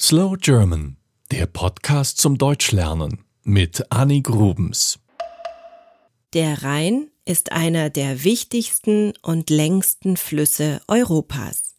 Slow 0.00 0.36
German, 0.36 0.96
der 1.30 1.46
Podcast 1.46 2.18
zum 2.18 2.36
Deutschlernen 2.36 3.24
mit 3.44 3.92
Annie 3.92 4.22
Grubens. 4.22 4.98
Der 6.32 6.64
Rhein 6.64 7.12
ist 7.24 7.52
einer 7.52 7.90
der 7.90 8.24
wichtigsten 8.24 9.12
und 9.22 9.50
längsten 9.50 10.16
Flüsse 10.16 10.80
Europas. 10.88 11.76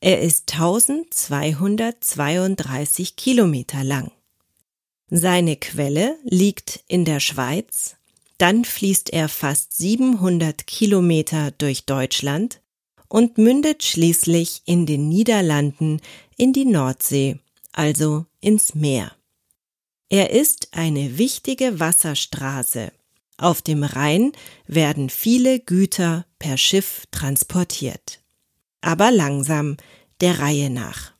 Er 0.00 0.20
ist 0.20 0.52
1232 0.52 3.16
Kilometer 3.16 3.82
lang. 3.82 4.12
Seine 5.08 5.56
Quelle 5.56 6.18
liegt 6.24 6.84
in 6.88 7.06
der 7.06 7.20
Schweiz, 7.20 7.96
dann 8.36 8.66
fließt 8.66 9.14
er 9.14 9.30
fast 9.30 9.74
700 9.78 10.66
Kilometer 10.66 11.52
durch 11.52 11.86
Deutschland 11.86 12.60
und 13.08 13.38
mündet 13.38 13.82
schließlich 13.82 14.60
in 14.66 14.84
den 14.84 15.08
Niederlanden 15.08 16.02
in 16.36 16.52
die 16.52 16.66
Nordsee, 16.66 17.38
also 17.76 18.26
ins 18.40 18.74
Meer. 18.74 19.12
Er 20.08 20.30
ist 20.30 20.68
eine 20.72 21.18
wichtige 21.18 21.78
Wasserstraße. 21.78 22.92
Auf 23.38 23.60
dem 23.60 23.84
Rhein 23.84 24.32
werden 24.66 25.10
viele 25.10 25.60
Güter 25.60 26.26
per 26.38 26.56
Schiff 26.56 27.04
transportiert. 27.10 28.20
Aber 28.80 29.10
langsam, 29.10 29.76
der 30.20 30.38
Reihe 30.38 30.70
nach. 30.70 31.12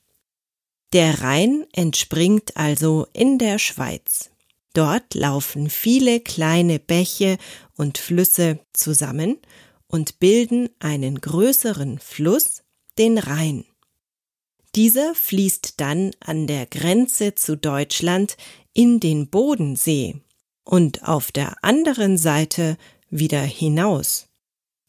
Der 0.92 1.20
Rhein 1.20 1.66
entspringt 1.72 2.56
also 2.56 3.06
in 3.12 3.38
der 3.38 3.58
Schweiz. 3.58 4.30
Dort 4.72 5.14
laufen 5.14 5.68
viele 5.68 6.20
kleine 6.20 6.78
Bäche 6.78 7.38
und 7.76 7.98
Flüsse 7.98 8.60
zusammen 8.72 9.38
und 9.88 10.20
bilden 10.20 10.70
einen 10.78 11.20
größeren 11.20 11.98
Fluss, 11.98 12.62
den 12.98 13.18
Rhein. 13.18 13.64
Dieser 14.76 15.14
fließt 15.14 15.80
dann 15.80 16.10
an 16.20 16.46
der 16.46 16.66
Grenze 16.66 17.34
zu 17.34 17.56
Deutschland 17.56 18.36
in 18.74 19.00
den 19.00 19.28
Bodensee 19.28 20.20
und 20.64 21.02
auf 21.02 21.32
der 21.32 21.64
anderen 21.64 22.18
Seite 22.18 22.76
wieder 23.08 23.40
hinaus. 23.40 24.28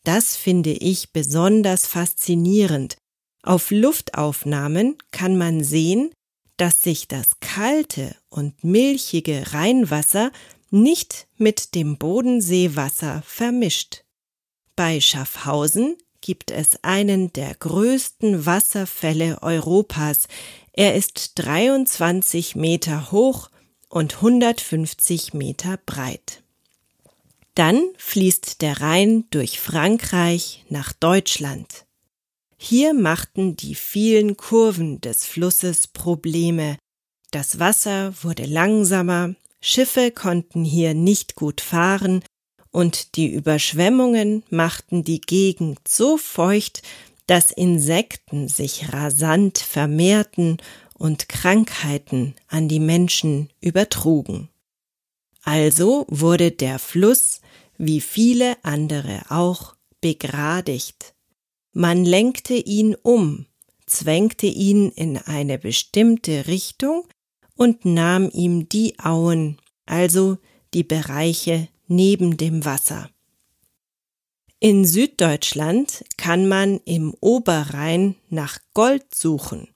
Das 0.04 0.36
finde 0.36 0.72
ich 0.72 1.14
besonders 1.14 1.88
faszinierend. 1.88 2.98
Auf 3.44 3.72
Luftaufnahmen 3.72 4.98
kann 5.12 5.38
man 5.38 5.64
sehen, 5.64 6.12
dass 6.58 6.82
sich 6.82 7.08
das 7.08 7.40
kalte 7.40 8.14
und 8.30 8.66
milchige 8.66 9.54
Rheinwasser 9.54 10.32
nicht 10.70 11.28
mit 11.38 11.76
dem 11.76 11.98
Bodenseewasser 11.98 13.24
vermischt. 13.26 14.04
Bei 14.76 15.00
Schaffhausen 15.00 15.96
gibt 16.22 16.52
es 16.52 16.84
einen 16.84 17.32
der 17.34 17.56
größten 17.56 18.46
Wasserfälle 18.46 19.42
Europas. 19.42 20.28
Er 20.74 20.96
ist 20.96 21.34
23 21.36 22.56
Meter 22.56 23.12
hoch 23.12 23.50
und 23.90 24.16
150 24.16 25.34
Meter 25.34 25.78
breit. 25.86 26.44
Dann 27.56 27.84
fließt 27.98 28.62
der 28.62 28.82
Rhein 28.82 29.26
durch 29.32 29.60
Frankreich 29.60 30.64
nach 30.70 30.94
Deutschland. 30.94 31.86
Hier 32.58 32.94
machten 32.94 33.56
die 33.56 33.76
vielen 33.76 34.38
Kurven 34.38 35.02
des 35.02 35.26
Flusses 35.26 35.88
Probleme. 35.88 36.78
Das 37.32 37.60
Wasser 37.60 38.14
wurde 38.24 38.46
langsamer, 38.46 39.36
Schiffe 39.62 40.12
konnten 40.12 40.64
hier 40.64 40.94
nicht 40.94 41.36
gut 41.36 41.62
fahren, 41.62 42.24
und 42.78 43.16
die 43.16 43.34
Überschwemmungen 43.34 44.44
machten 44.52 45.04
die 45.04 45.20
Gegend 45.20 45.80
so 45.88 46.16
feucht, 46.16 46.84
dass 47.26 47.50
Insekten 47.50 48.48
sich 48.50 48.94
rasant 48.94 49.58
vermehrten 49.58 50.58
und 50.94 51.28
Krankheiten 51.28 52.36
an 52.48 52.68
die 52.68 52.80
Menschen 52.80 53.50
übertrugen. 53.62 54.50
Also 55.42 56.06
wurde 56.08 56.52
der 56.52 56.78
Fluss, 56.78 57.42
wie 57.80 58.00
viele 58.00 58.56
andere 58.62 59.24
auch, 59.30 59.76
begradigt. 60.00 61.16
Man 61.74 62.06
lenkte 62.06 62.54
ihn 62.54 62.94
um, 62.94 63.48
zwängte 63.88 64.46
ihn 64.46 64.92
in 64.92 65.18
eine 65.18 65.58
bestimmte 65.58 66.46
Richtung 66.46 67.08
und 67.56 67.86
nahm 67.86 68.30
ihm 68.30 68.70
die 68.70 69.00
Auen, 69.00 69.58
also 69.88 70.38
die 70.76 70.84
Bereiche 70.84 71.70
neben 71.88 72.38
dem 72.38 72.66
Wasser. 72.66 73.10
In 74.60 74.86
Süddeutschland 74.86 76.04
kann 76.18 76.48
man 76.48 76.80
im 76.86 77.14
Oberrhein 77.22 78.16
nach 78.30 78.60
Gold 78.74 79.14
suchen. 79.14 79.68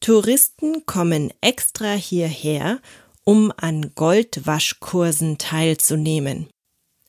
Touristen 0.00 0.86
kommen 0.86 1.32
extra 1.40 1.92
hierher, 1.92 2.80
um 3.24 3.52
an 3.56 3.92
Goldwaschkursen 3.94 5.36
teilzunehmen. 5.36 6.48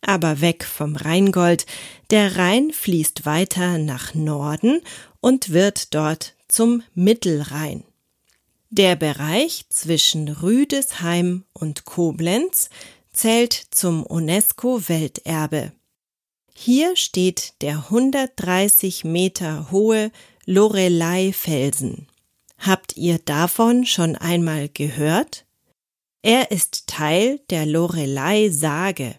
Aber 0.02 0.42
weg 0.42 0.66
vom 0.66 0.96
Rheingold, 0.96 1.66
der 2.10 2.36
Rhein 2.36 2.72
fließt 2.72 3.26
weiter 3.26 3.78
nach 3.78 4.14
Norden 4.14 4.82
und 5.22 5.52
wird 5.52 5.94
dort 5.94 6.36
zum 6.48 6.84
Mittelrhein. 6.94 7.84
Der 8.70 8.96
Bereich 8.96 9.66
zwischen 9.70 10.28
Rüdesheim 10.28 11.46
und 11.54 11.86
Koblenz 11.86 12.70
zählt 13.14 13.54
zum 13.72 14.06
UNESCO-Welterbe. 14.06 15.74
Hier 16.54 16.96
steht 16.96 17.54
der 17.62 17.86
130 17.90 19.06
Meter 19.06 19.72
hohe 19.72 20.12
Lorelei-Felsen. 20.46 22.08
Habt 22.58 22.98
ihr 22.98 23.20
davon 23.20 23.86
schon 23.86 24.16
einmal 24.16 24.68
gehört? 24.68 25.46
Er 26.22 26.52
ist 26.52 26.88
Teil 26.88 27.40
der 27.50 27.66
Lorelei-Sage. 27.66 29.16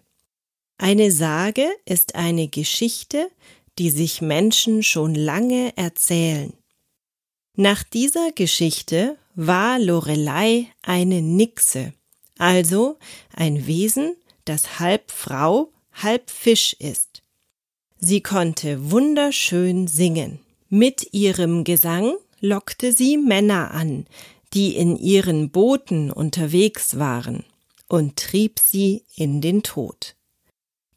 Eine 0.76 1.10
Sage 1.12 1.68
ist 1.86 2.14
eine 2.14 2.48
Geschichte, 2.48 3.30
die 3.78 3.90
sich 3.90 4.20
Menschen 4.20 4.82
schon 4.82 5.14
lange 5.14 5.76
erzählen. 5.76 6.52
Nach 7.56 7.82
dieser 7.82 8.32
Geschichte 8.32 9.16
war 9.34 9.78
Lorelei 9.78 10.66
eine 10.82 11.22
Nixe, 11.22 11.94
also 12.40 12.98
ein 13.34 13.66
Wesen, 13.66 14.16
das 14.44 14.80
halb 14.80 15.10
Frau, 15.10 15.72
halb 15.92 16.30
Fisch 16.30 16.74
ist. 16.78 17.22
Sie 17.98 18.22
konnte 18.22 18.90
wunderschön 18.90 19.86
singen. 19.86 20.40
Mit 20.68 21.12
ihrem 21.12 21.64
Gesang 21.64 22.14
lockte 22.40 22.92
sie 22.92 23.18
Männer 23.18 23.72
an, 23.72 24.06
die 24.54 24.74
in 24.76 24.96
ihren 24.96 25.50
Booten 25.50 26.10
unterwegs 26.10 26.98
waren, 26.98 27.44
und 27.88 28.16
trieb 28.16 28.58
sie 28.58 29.04
in 29.14 29.40
den 29.40 29.62
Tod. 29.62 30.16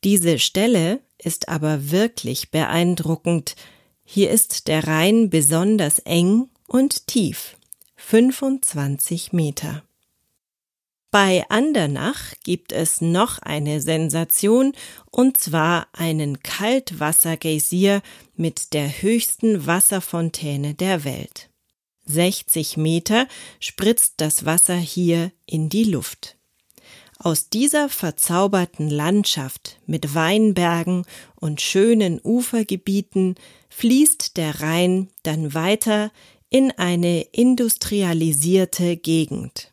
Diese 0.04 0.40
Stelle 0.40 1.02
ist 1.18 1.50
aber 1.50 1.92
wirklich 1.92 2.52
beeindruckend. 2.52 3.56
Hier 4.04 4.32
ist 4.32 4.68
der 4.68 4.88
Rhein 4.88 5.30
besonders 5.30 6.00
eng 6.00 6.50
und 6.68 7.08
tief, 7.08 7.58
25 7.96 9.34
Meter. 9.34 9.84
Bei 11.14 11.46
Andernach 11.50 12.34
gibt 12.44 12.72
es 12.72 13.00
noch 13.00 13.38
eine 13.38 13.82
Sensation, 13.82 14.74
und 15.12 15.38
zwar 15.38 15.86
einen 15.94 16.40
Kaltwassergeysir 16.40 18.02
mit 18.36 18.74
der 18.74 19.04
höchsten 19.04 19.68
Wasserfontäne 19.68 20.74
der 20.74 21.04
Welt. 21.04 21.52
60 22.08 22.78
Meter 22.78 23.28
spritzt 23.60 24.16
das 24.18 24.46
Wasser 24.46 24.76
hier 24.76 25.32
in 25.46 25.70
die 25.70 25.84
Luft. 25.84 26.36
Aus 27.20 27.48
dieser 27.48 27.90
verzauberten 27.90 28.90
Landschaft 28.90 29.78
mit 29.86 30.16
Weinbergen 30.16 31.06
und 31.36 31.62
schönen 31.62 32.20
Ufergebieten 32.24 33.36
fließt 33.70 34.36
der 34.36 34.62
Rhein 34.62 35.12
dann 35.22 35.54
weiter 35.54 36.12
in 36.50 36.72
eine 36.72 37.22
industrialisierte 37.22 38.98
Gegend. 38.98 39.73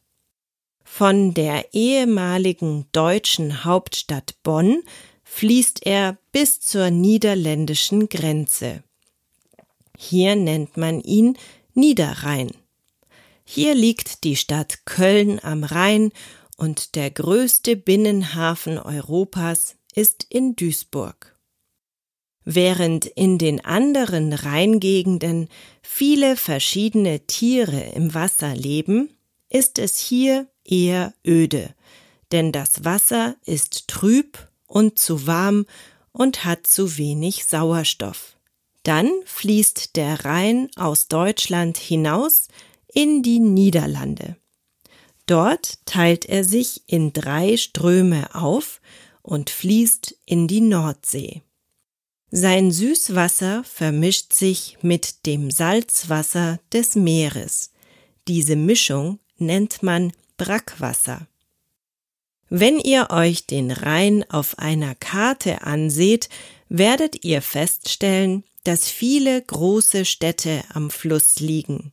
Von 0.93 1.33
der 1.33 1.73
ehemaligen 1.73 2.85
deutschen 2.93 3.65
Hauptstadt 3.65 4.35
Bonn 4.43 4.83
fließt 5.23 5.87
er 5.87 6.19
bis 6.31 6.61
zur 6.61 6.91
niederländischen 6.91 8.11
Grenze. 8.11 8.83
Hier 9.97 10.37
nennt 10.37 10.77
man 10.77 11.01
ihn 11.01 11.39
Niederrhein. 11.73 12.51
Hier 13.45 13.75
liegt 13.75 14.25
die 14.25 14.37
Stadt 14.37 14.85
Köln 14.85 15.39
am 15.43 15.65
Rhein 15.65 16.11
und 16.59 16.97
der 16.97 17.11
größte 17.11 17.77
Binnenhafen 17.77 18.77
Europas 18.77 19.77
ist 19.95 20.27
in 20.29 20.55
Duisburg. 20.55 21.39
Während 22.45 23.07
in 23.07 23.39
den 23.39 23.65
anderen 23.65 24.35
Rheingegenden 24.35 25.49
viele 25.83 26.37
verschiedene 26.37 27.21
Tiere 27.27 27.81
im 27.95 28.13
Wasser 28.13 28.55
leben, 28.55 29.09
ist 29.49 29.79
es 29.79 29.99
hier 29.99 30.47
eher 30.71 31.15
öde, 31.27 31.75
denn 32.33 32.53
das 32.53 32.85
Wasser 32.85 33.37
ist 33.45 33.89
trüb 33.89 34.49
und 34.67 34.99
zu 34.99 35.27
warm 35.27 35.67
und 36.13 36.45
hat 36.45 36.67
zu 36.67 36.97
wenig 36.97 37.45
Sauerstoff. 37.45 38.37
Dann 38.83 39.11
fließt 39.25 39.97
der 39.97 40.25
Rhein 40.25 40.71
aus 40.77 41.09
Deutschland 41.09 41.77
hinaus 41.77 42.49
in 42.93 43.23
die 43.23 43.41
Niederlande. 43.41 44.37
Dort 45.27 45.79
teilt 45.87 46.25
er 46.27 46.45
sich 46.45 46.83
in 46.87 47.13
drei 47.13 47.57
Ströme 47.57 48.35
auf 48.35 48.81
und 49.23 49.51
fließt 49.51 50.17
in 50.25 50.49
die 50.49 50.61
Nordsee. 50.61 51.43
Sein 52.33 52.71
Süßwasser 52.71 53.65
vermischt 53.65 54.33
sich 54.33 54.79
mit 54.83 55.27
dem 55.27 55.51
Salzwasser 55.51 56.61
des 56.73 56.95
Meeres. 56.95 57.73
Diese 58.29 58.57
Mischung 58.57 59.19
nennt 59.37 59.83
man 59.83 60.13
Brackwasser. 60.41 61.27
Wenn 62.49 62.79
ihr 62.81 63.09
euch 63.11 63.45
den 63.45 63.71
Rhein 63.71 64.25
auf 64.31 64.59
einer 64.59 64.95
Karte 64.95 65.65
anseht, 65.65 66.31
werdet 66.71 67.27
ihr 67.27 67.43
feststellen, 67.43 68.45
dass 68.65 68.89
viele 68.89 69.43
große 69.43 70.07
Städte 70.07 70.65
am 70.73 70.89
Fluss 70.89 71.41
liegen. 71.41 71.93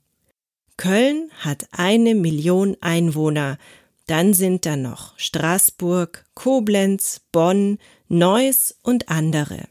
Köln 0.77 1.29
hat 1.39 1.67
eine 1.71 2.15
Million 2.15 2.77
Einwohner, 2.79 3.57
dann 4.05 4.33
sind 4.33 4.65
da 4.65 4.77
noch 4.77 5.19
Straßburg, 5.19 6.23
Koblenz, 6.33 7.19
Bonn, 7.33 7.79
Neuss 8.07 8.77
und 8.81 9.09
andere. 9.09 9.67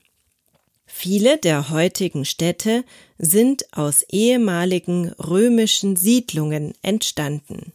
Viele 0.84 1.38
der 1.38 1.70
heutigen 1.70 2.26
Städte 2.26 2.84
sind 3.16 3.72
aus 3.72 4.02
ehemaligen 4.02 5.12
römischen 5.12 5.96
Siedlungen 5.96 6.74
entstanden. 6.82 7.72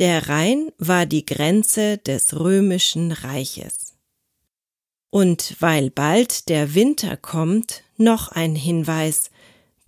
Der 0.00 0.28
Rhein 0.28 0.72
war 0.78 1.04
die 1.04 1.26
Grenze 1.26 1.98
des 1.98 2.40
römischen 2.40 3.12
Reiches. 3.12 3.98
Und 5.10 5.56
weil 5.60 5.90
bald 5.90 6.48
der 6.48 6.74
Winter 6.74 7.18
kommt, 7.18 7.82
noch 7.98 8.28
ein 8.28 8.54
Hinweis. 8.54 9.30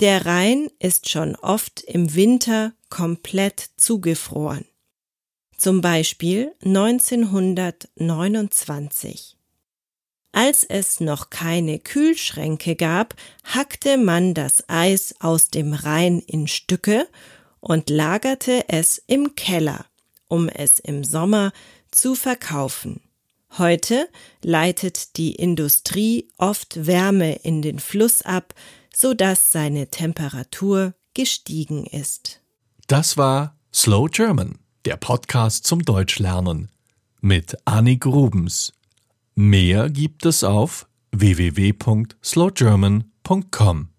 Der 0.01 0.27
Rhein 0.27 0.69
ist 0.79 1.09
schon 1.09 1.35
oft 1.37 1.81
im 1.81 2.15
Winter 2.15 2.75
komplett 2.91 3.71
zugefroren. 3.79 4.67
Zum 5.57 5.81
Beispiel 5.81 6.55
1929. 6.63 9.39
Als 10.33 10.65
es 10.65 11.01
noch 11.01 11.31
keine 11.31 11.79
Kühlschränke 11.79 12.77
gab, 12.77 13.15
hackte 13.45 13.97
man 13.97 14.35
das 14.35 14.69
Eis 14.69 15.15
aus 15.21 15.49
dem 15.49 15.73
Rhein 15.73 16.19
in 16.19 16.49
Stücke 16.49 17.09
und 17.61 17.89
lagerte 17.89 18.69
es 18.69 19.03
im 19.07 19.37
Keller, 19.37 19.87
um 20.33 20.49
es 20.49 20.79
im 20.79 21.05
Sommer 21.05 21.53
zu 21.91 22.15
verkaufen. 22.15 23.03
Heute 23.59 24.09
leitet 24.43 25.19
die 25.19 25.35
Industrie 25.35 26.31
oft 26.39 26.87
Wärme 26.87 27.35
in 27.43 27.61
den 27.61 27.79
Fluss 27.79 28.23
ab, 28.23 28.55
so 28.95 29.13
dass 29.13 29.53
seine 29.53 29.89
Temperatur 29.89 30.95
gestiegen 31.13 31.85
ist. 31.85 32.41
Das 32.87 33.19
war 33.19 33.59
Slow 33.75 34.09
German, 34.09 34.57
der 34.87 34.97
Podcast 34.97 35.67
zum 35.67 35.85
Deutschlernen 35.85 36.71
mit 37.21 37.55
Annie 37.67 37.99
Grubens. 37.99 38.73
Mehr 39.35 39.91
gibt 39.91 40.25
es 40.25 40.45
auf 40.45 40.87
www.slowgerman.com. 41.11 43.92